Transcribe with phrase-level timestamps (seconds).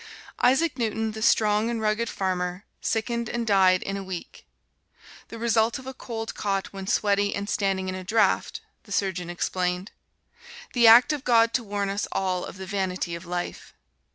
[0.41, 4.47] Isaac Newton, the strong and rugged farmer, sickened and died in a week.
[5.27, 9.29] "The result of a cold caught when sweaty and standing in a draft," the surgeon
[9.29, 9.91] explained.
[10.73, 13.75] "The act of God to warn us all of the vanity of life."